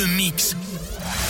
[0.00, 0.56] le mix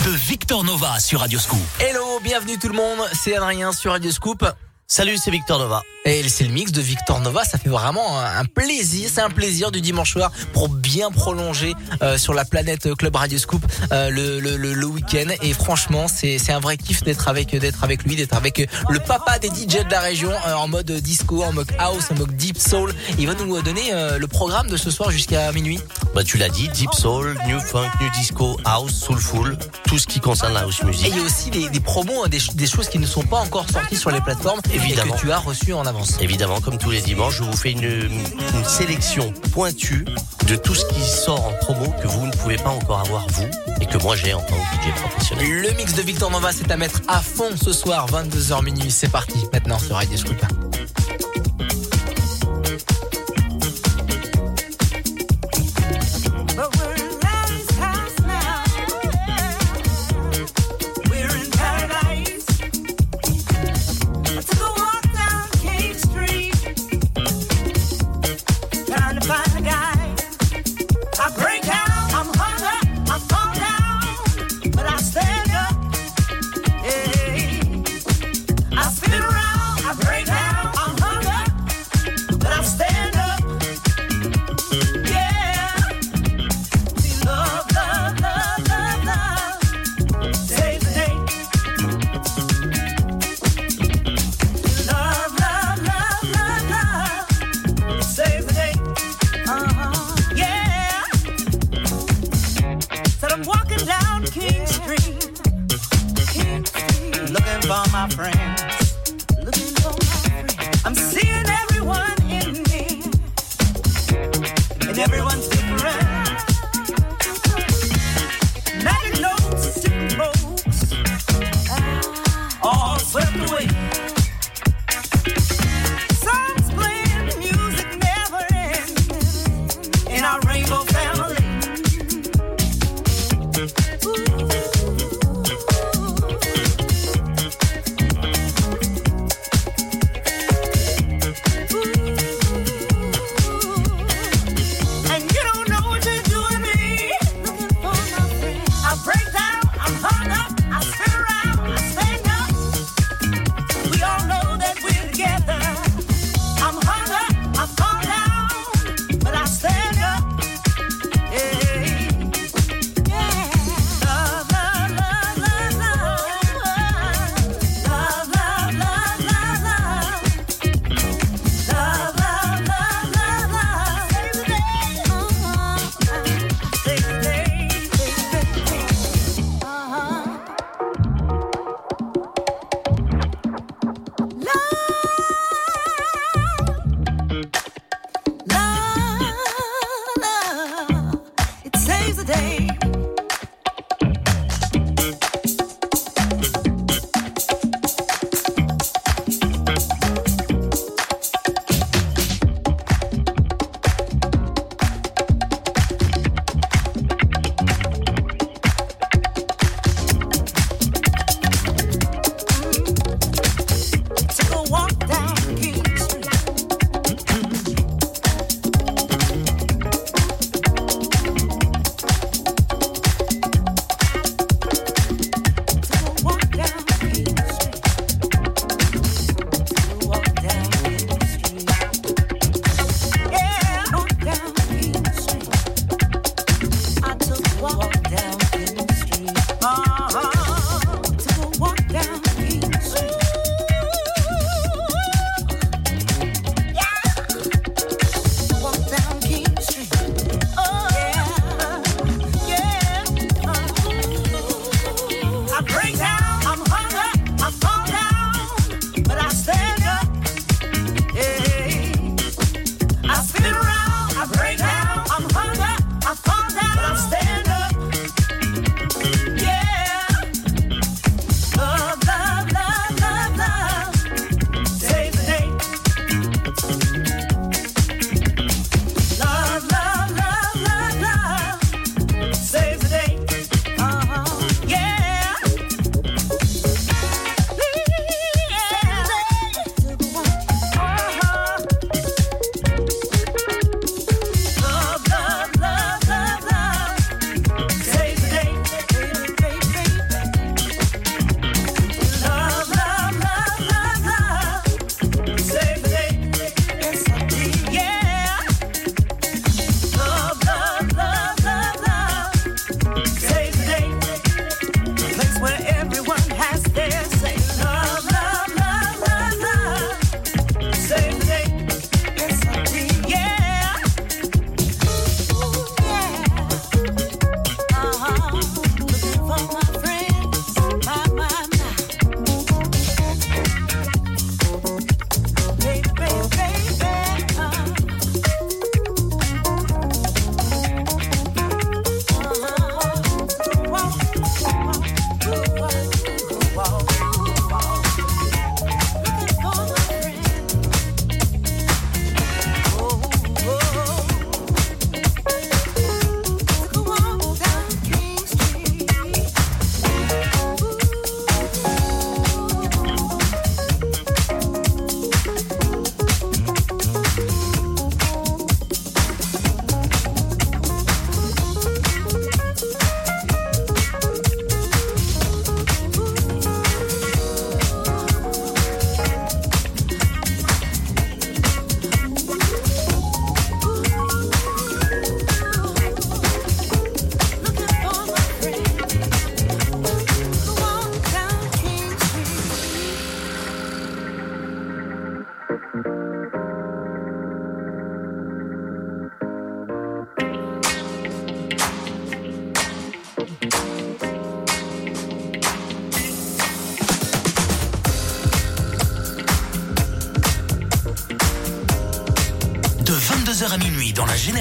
[0.05, 1.59] de Victor Nova sur Radio Scoop.
[1.79, 4.45] Hello, bienvenue tout le monde, c'est Adrien sur Radio Scoop.
[4.93, 5.83] Salut, c'est Victor Nova.
[6.03, 9.71] Et c'est le mix de Victor Nova, ça fait vraiment un plaisir, c'est un plaisir
[9.71, 14.39] du dimanche soir pour bien prolonger euh, sur la planète Club Radio Scoop euh, le,
[14.39, 15.27] le, le, week-end.
[15.43, 18.99] Et franchement, c'est c'est un vrai kiff d'être avec d'être avec lui, d'être avec le
[18.99, 22.35] papa des DJ de la région euh, en mode disco, en mode house, en mode
[22.35, 22.91] deep soul.
[23.19, 25.79] Il va nous donner le programme de ce soir jusqu'à minuit.
[26.15, 29.55] Bah tu l'as dit, deep soul, new funk, new disco, house, soulful,
[29.85, 31.05] tout ce qui concerne la house music.
[31.05, 33.23] Et il y a aussi des, des promos, hein, des, des, choses qui ne sont
[33.23, 36.17] pas encore sorties sur les plateformes, évidemment, et que tu as reçu en avance.
[36.21, 40.05] Évidemment, comme tous les dimanches, je vous fais une, une sélection pointue
[40.47, 43.47] de tout ce qui sort en promo que vous ne pouvez pas encore avoir vous
[43.79, 45.61] et que moi j'ai en tant que DJ professionnel.
[45.61, 48.91] Le mix de Victor Nova, c'est à mettre à fond ce soir, 22h minuit.
[48.91, 50.41] C'est parti maintenant sur Radio Scoop.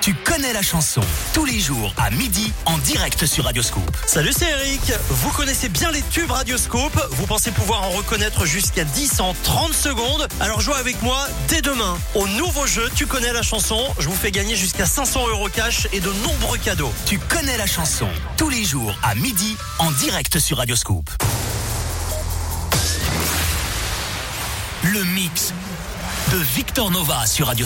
[0.00, 1.00] Tu connais la chanson.
[1.34, 3.96] Tous les jours à midi en direct sur Radio Scoop.
[4.06, 4.92] Salut, c'est Eric.
[5.08, 6.98] Vous connaissez bien les tubes Radioscope.
[7.12, 10.26] Vous pensez pouvoir en reconnaître jusqu'à 10 en 30 secondes.
[10.40, 13.78] Alors jouez avec moi dès demain au nouveau jeu Tu connais la chanson.
[14.00, 16.92] Je vous fais gagner jusqu'à 500 euros cash et de nombreux cadeaux.
[17.06, 18.08] Tu connais la chanson.
[18.36, 21.08] Tous les jours à midi en direct sur Radio Scoop.
[24.82, 25.54] Le mix
[26.32, 27.64] de Victor Nova sur Radio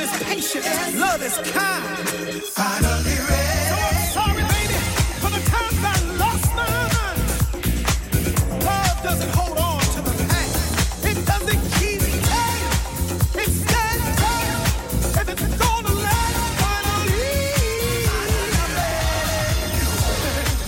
[0.00, 0.64] is patient.
[0.98, 2.08] Love is kind.
[2.54, 3.68] Finally ready.
[3.68, 4.78] So I'm sorry, baby,
[5.20, 7.20] for the times I lost my mind.
[8.64, 11.04] Love doesn't hold on to the past.
[11.04, 12.70] It doesn't keep time.
[13.42, 14.56] It stands tall.
[15.18, 17.42] And it's gonna last finally.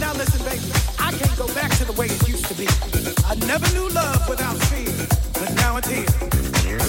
[0.01, 2.67] Now listen, baby, I can't go back to the way it used to be.
[3.25, 4.93] I never knew love without fear,
[5.35, 6.07] but now it's here.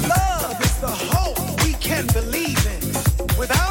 [0.08, 1.51] Love is the hope
[1.92, 3.38] can believe in.
[3.38, 3.71] Without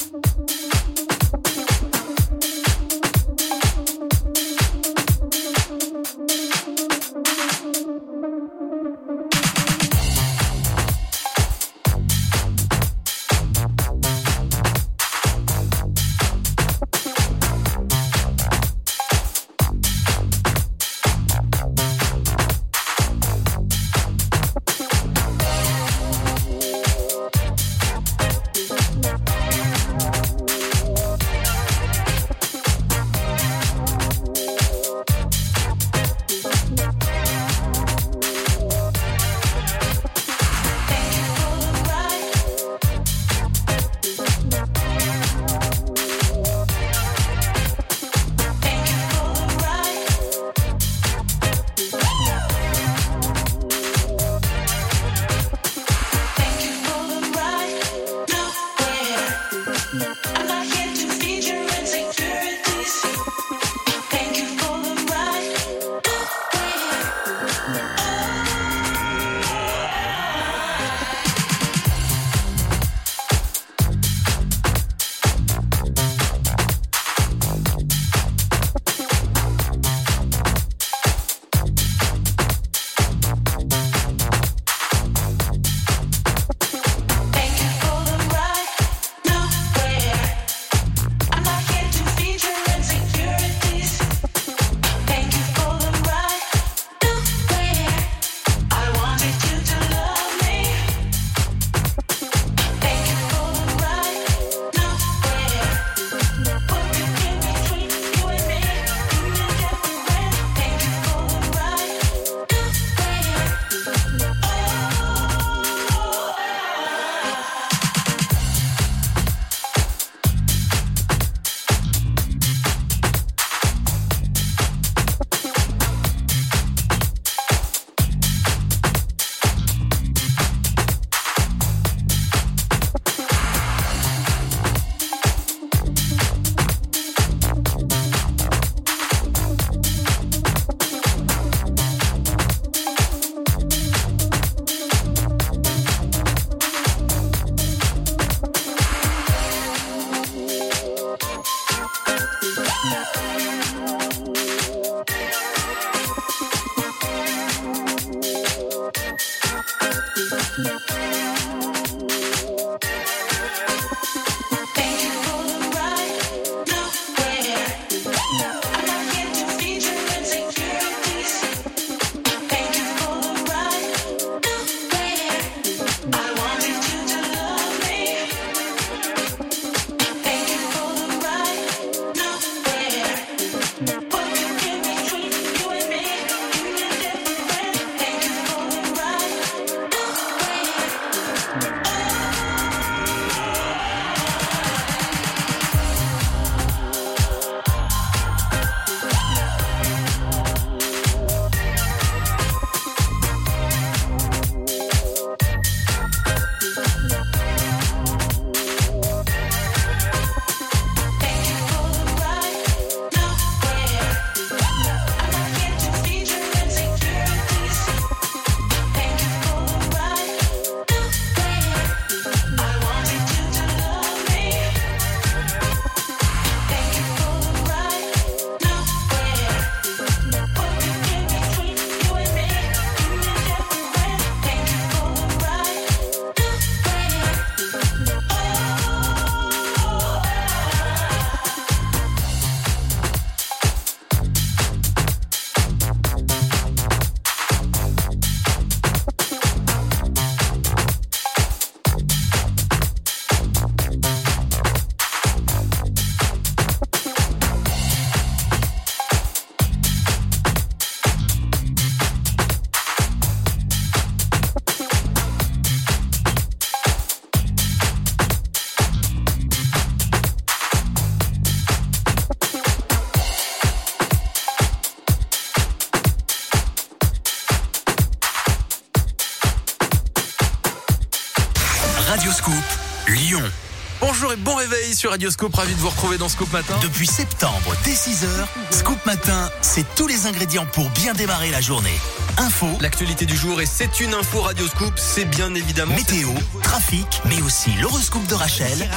[285.11, 286.75] Sur Radioscope, ravi de vous retrouver dans Scoop Matin.
[286.81, 288.27] Depuis septembre, dès 6h,
[288.71, 291.99] Scoop Matin, c'est tous les ingrédients pour bien démarrer la journée.
[292.37, 296.29] Info, l'actualité du jour et c'est une info Radioscoop, c'est bien évidemment météo,
[296.63, 298.89] trafic, mais aussi l'horoscope de Rachel,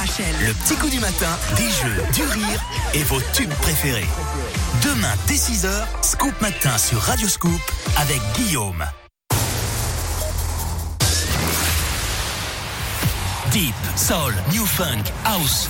[0.45, 2.63] le petit coup du matin, des jeux, du rire
[2.93, 4.07] et vos tubes préférés.
[4.83, 5.69] Demain dès 6h,
[6.01, 7.61] Scoop Matin sur Radioscoop
[7.97, 8.85] avec Guillaume.
[13.51, 15.69] Deep, Soul, New Funk, House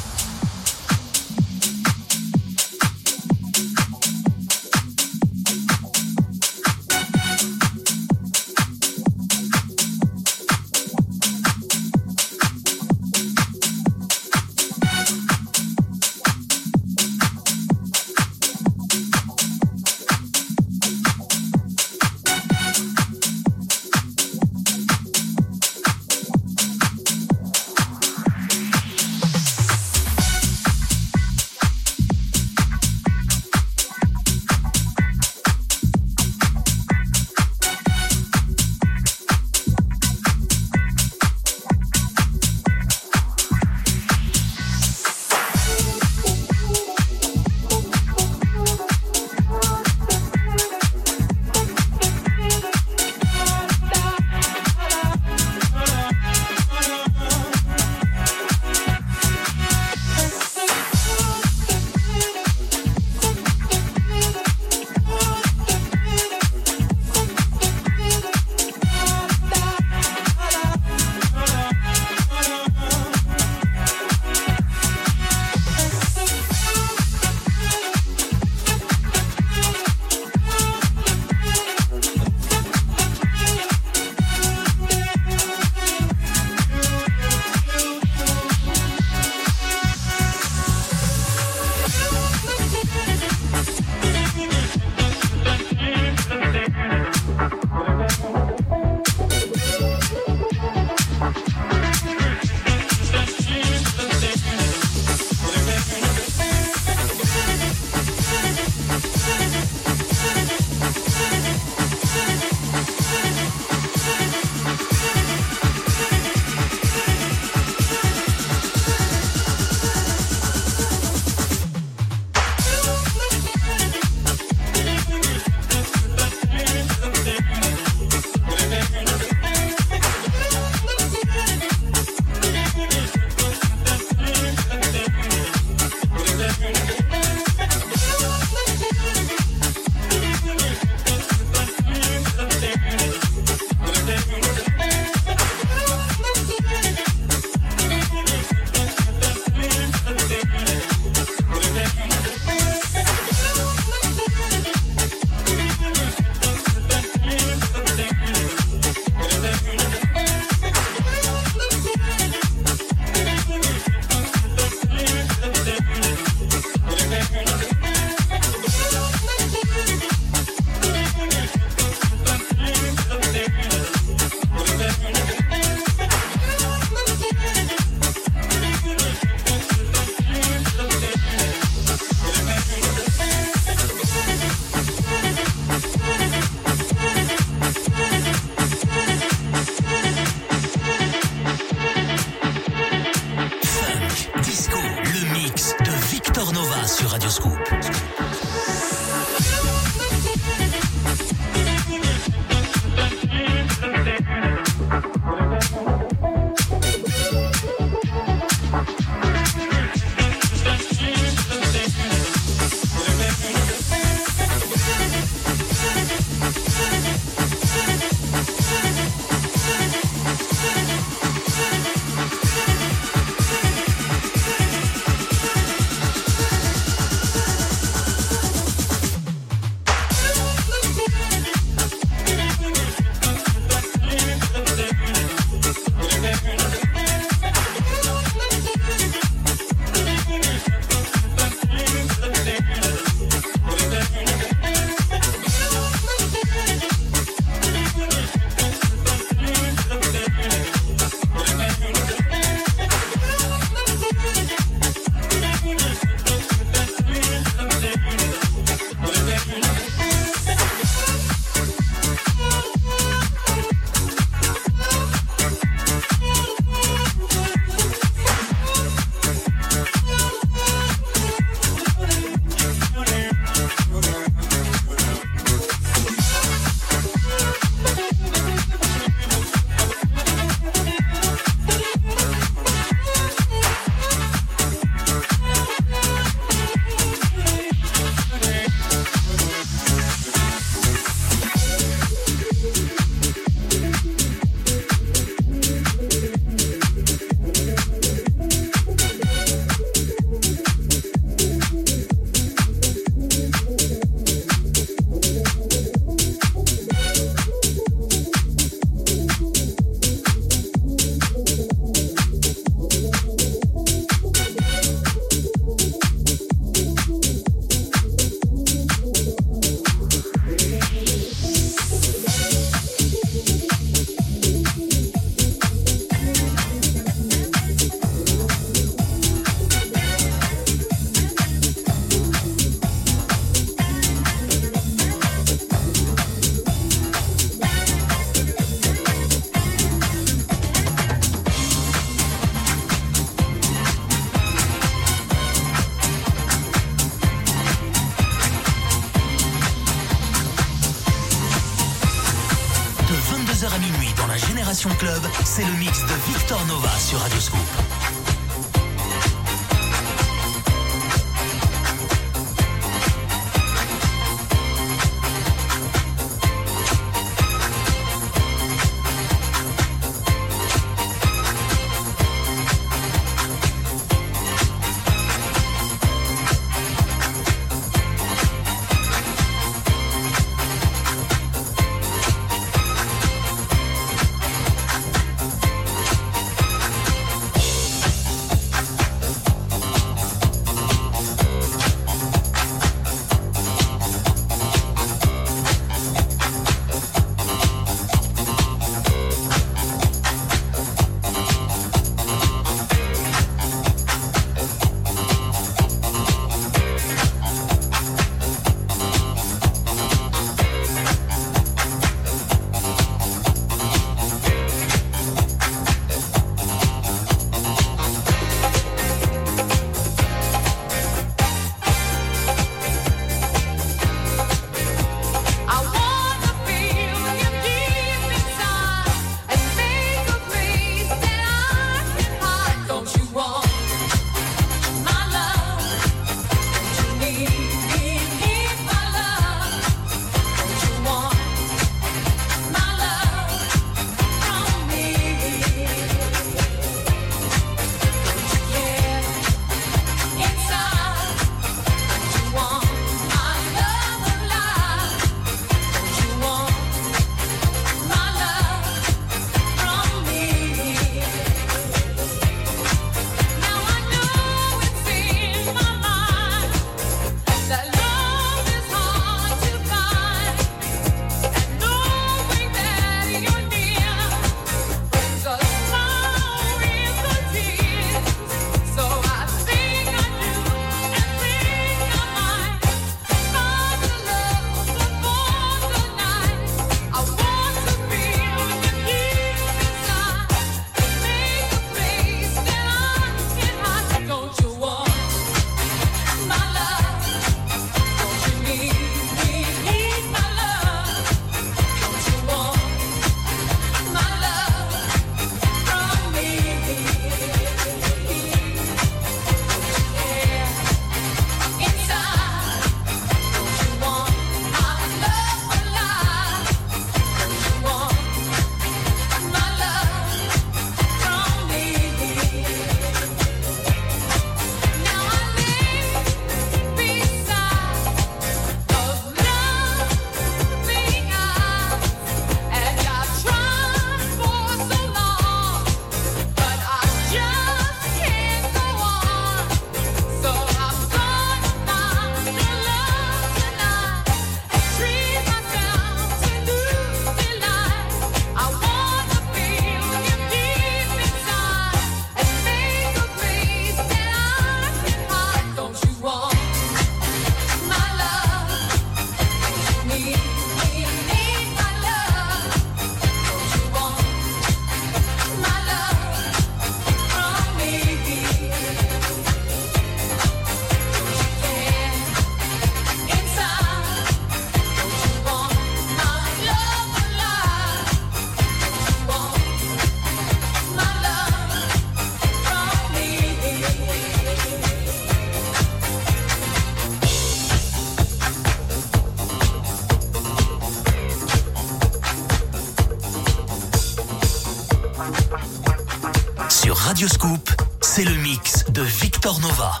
[599.59, 600.00] Nova.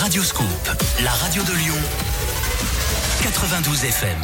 [0.00, 0.46] Radio Scoop,
[1.02, 1.74] la radio de Lyon,
[3.22, 4.18] 92 FM.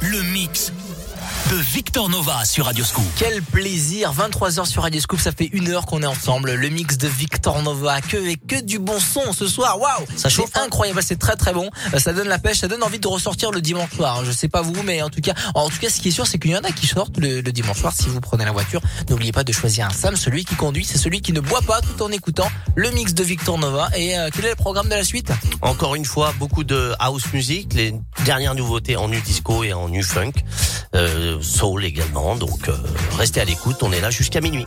[0.00, 0.65] Le mix
[1.50, 3.04] de Victor Nova sur Radio Scoop.
[3.16, 6.52] Quel plaisir 23h sur Radio Scoop, ça fait une heure qu'on est ensemble.
[6.52, 9.78] Le mix de Victor Nova, que et que du bon son ce soir.
[9.80, 11.70] Waouh, Ça chauffe, c'est hein incroyable, c'est très très bon.
[11.94, 14.24] Euh, Ça donne la pêche, ça donne envie de ressortir le dimanche soir.
[14.24, 16.26] Je sais pas vous, mais en tout cas, en tout cas, ce qui est sûr,
[16.26, 17.92] c'est qu'il y en a qui sortent le, le dimanche soir.
[17.92, 20.16] Si vous prenez la voiture, n'oubliez pas de choisir un Sam.
[20.16, 23.22] Celui qui conduit, c'est celui qui ne boit pas tout en écoutant le mix de
[23.22, 23.88] Victor Nova.
[23.96, 25.30] Et euh, quel est le programme de la suite?
[25.62, 27.94] Encore une fois, beaucoup de house music, les
[28.24, 30.32] dernières nouveautés en nu disco et en nu funk,
[30.94, 32.36] euh, soul également.
[32.36, 32.76] Donc euh,
[33.16, 34.66] restez à l'écoute, on est là jusqu'à minuit.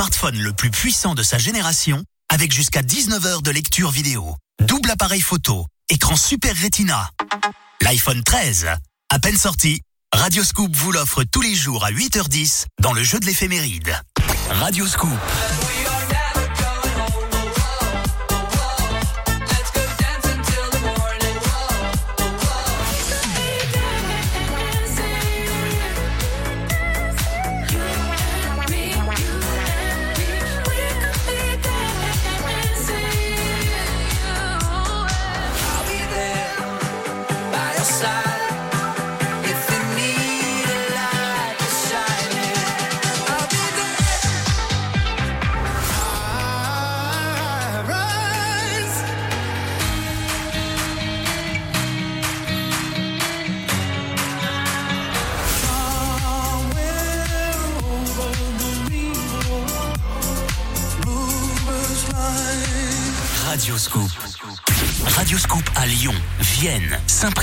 [0.00, 4.34] Smartphone le plus puissant de sa génération avec jusqu'à 19 heures de lecture vidéo.
[4.58, 7.10] Double appareil photo, écran Super Retina.
[7.82, 8.68] L'iPhone 13,
[9.10, 9.82] à peine sorti,
[10.14, 13.94] Radio Scoop vous l'offre tous les jours à 8h10 dans le jeu de l'éphéméride.
[14.48, 15.10] Radio Scoop.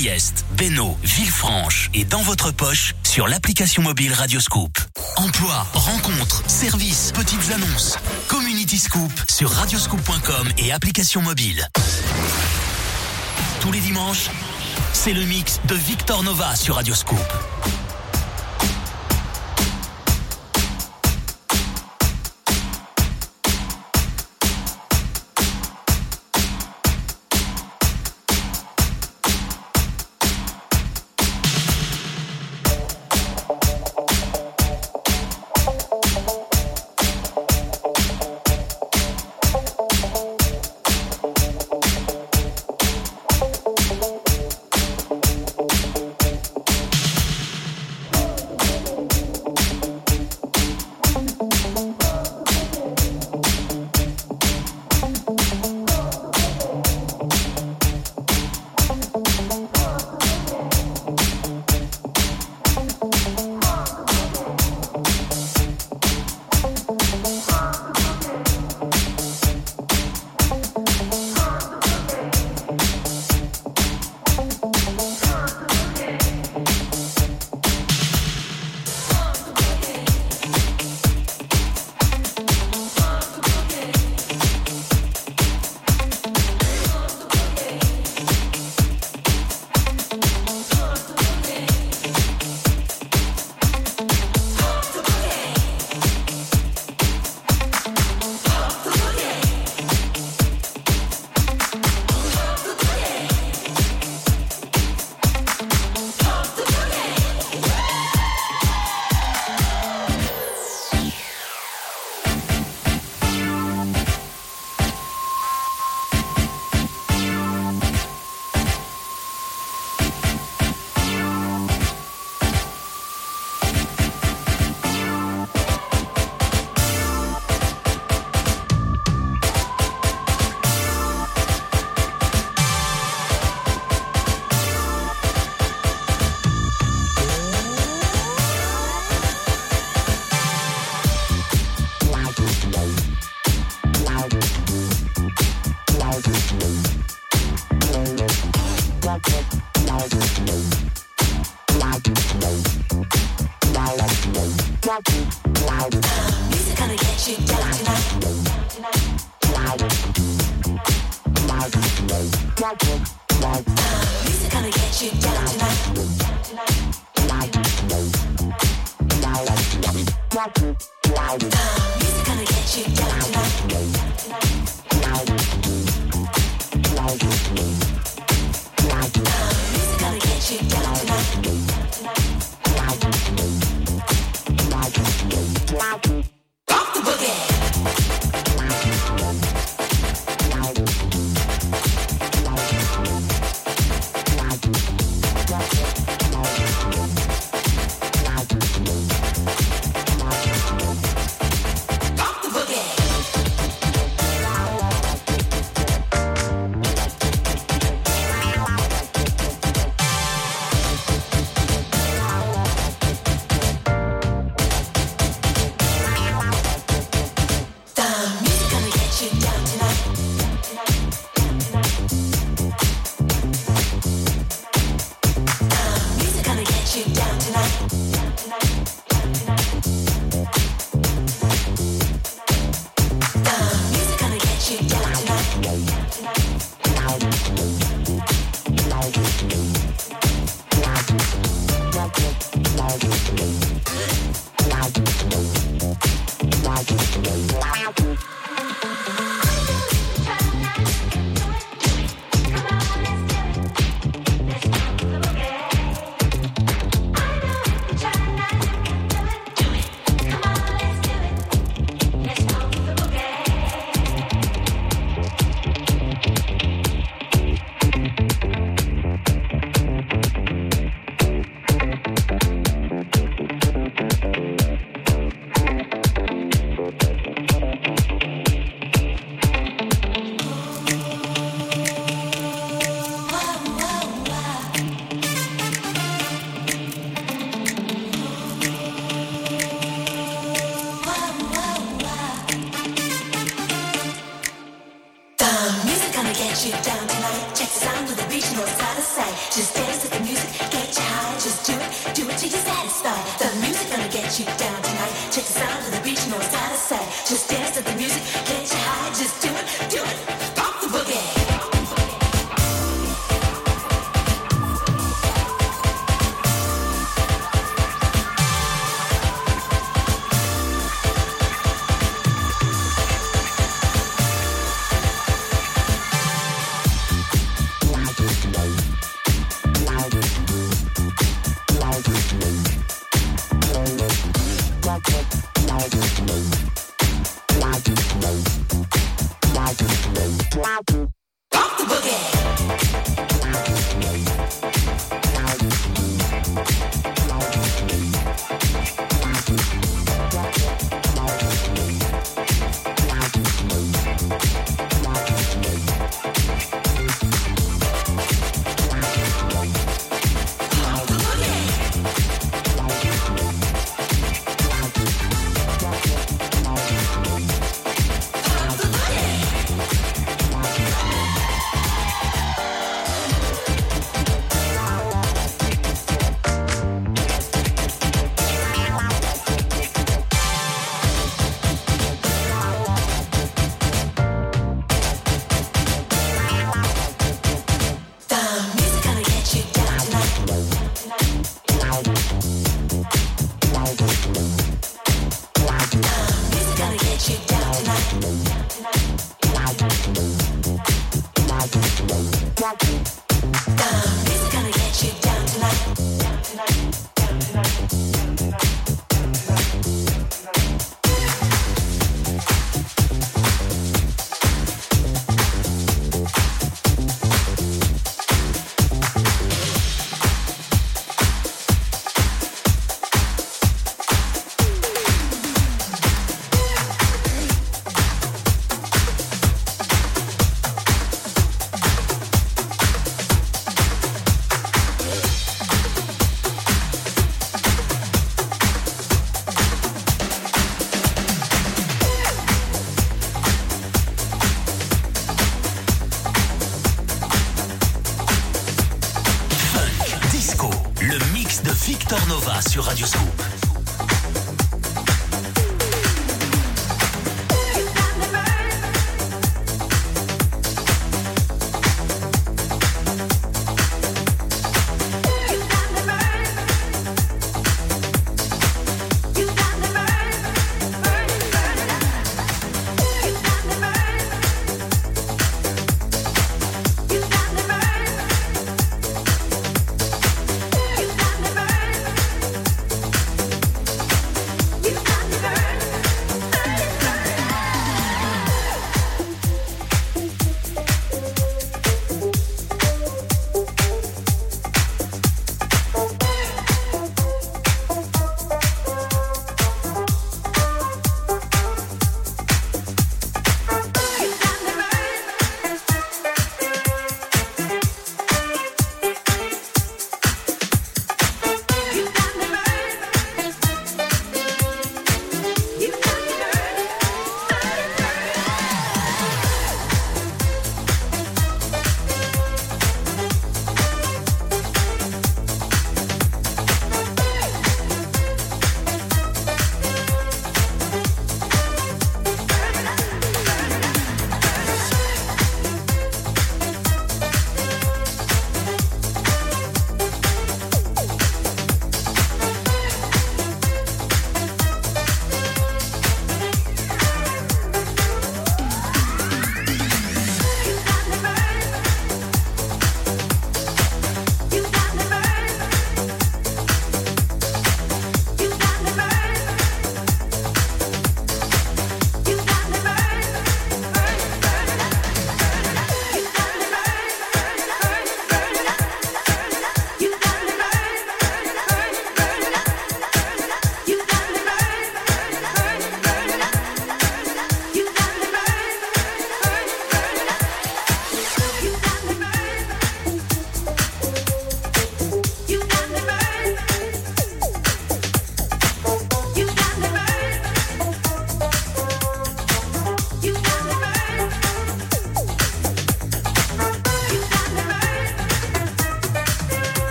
[0.00, 4.78] Saint-Priest, Bénaud, Villefranche et dans votre poche sur l'application mobile Radio Scoop.
[5.16, 7.98] Emploi, rencontres, services, petites annonces.
[8.28, 11.68] Community Scoop sur radioscoop.com et application mobile.
[13.60, 14.30] Tous les dimanches,
[14.94, 16.94] c'est le mix de Victor Nova sur Radio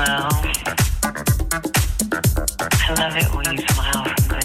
[0.00, 0.30] Well,
[1.52, 4.39] I love it when you smile from the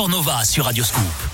[0.00, 1.29] Victor Nova sur Radio Scoop.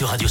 [0.00, 0.26] Sur Radio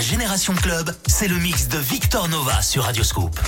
[0.00, 3.38] Génération Club, c'est le mix de Victor Nova sur Radioscoop.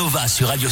[0.00, 0.66] Nova sur Radio